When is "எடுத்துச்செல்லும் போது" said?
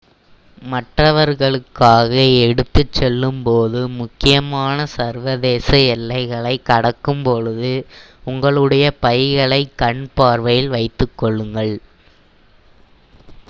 2.45-3.81